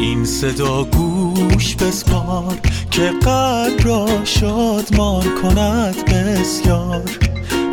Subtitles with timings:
[0.00, 2.54] این صدا گوش بسپار
[2.90, 7.02] که قلب را شادمان کند بسیار.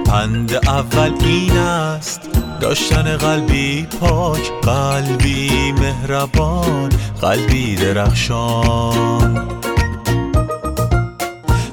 [0.05, 2.21] پند اول این است
[2.61, 6.89] داشتن قلبی پاک قلبی مهربان
[7.21, 9.47] قلبی درخشان.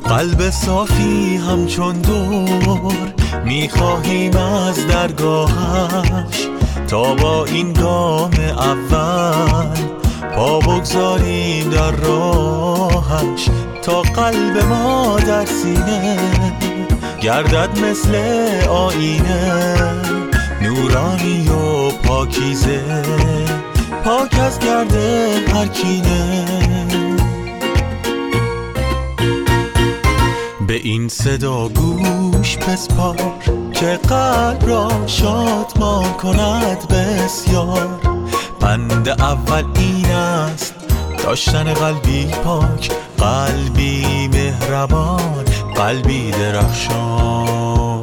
[0.05, 3.15] قلب صافی همچون دور
[3.45, 6.49] می‌خواهیم از درگاهش.
[6.89, 10.04] تا با این گام اول
[10.85, 13.49] بگذاریم در راهش
[13.83, 16.19] تا قلب ما در سینه
[17.21, 18.15] گردد مثل
[18.69, 19.77] آینه
[20.63, 22.83] نورانی و پاکیزه
[24.05, 26.45] پاک از گرده هر کینه
[30.67, 33.17] به این صدا گوش بسپار
[33.73, 38.15] که قلب را شادمان کند بسیار.
[38.65, 40.84] بند اول این است
[41.25, 45.45] داشتن قلبی پاک قلبی مهربان
[45.75, 48.03] قلبی درخشان.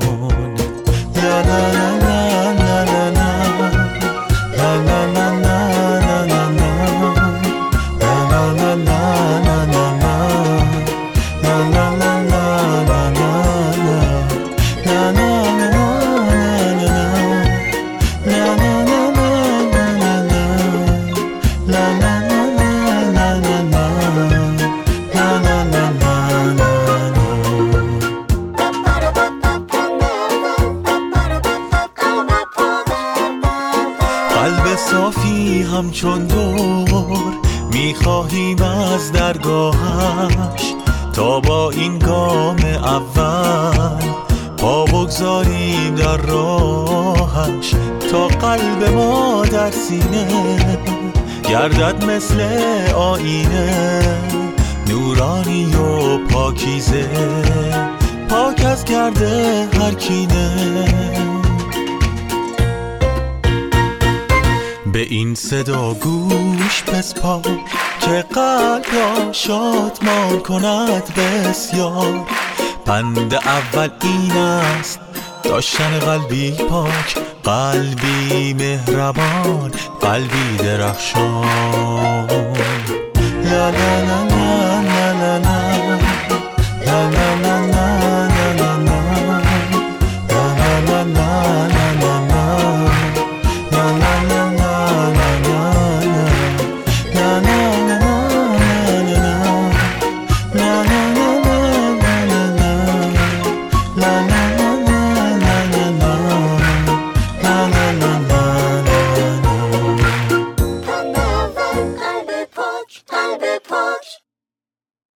[34.91, 37.33] صافی همچون دور
[37.73, 40.73] می‌خواهیم از درگاهش
[41.13, 44.05] تا با این گام اول
[44.57, 47.75] پا بگذاریم در راهش
[48.11, 50.27] تا قلب ما در سینه
[51.49, 52.41] گردد مثل
[52.95, 54.01] آینه
[54.87, 57.09] نورانی و پاکیزه
[58.29, 60.70] پاک از گرده هر کینه.
[64.93, 67.59] به این صدا گوش بسپار
[67.99, 72.27] که قلب را شادمان کند بسیار.
[72.85, 74.99] پند اول این است
[75.43, 79.71] داشتن قلبی پاک قلبی مهربان
[80.01, 82.27] قلبی درخشان.
[83.43, 84.90] لا لا لا.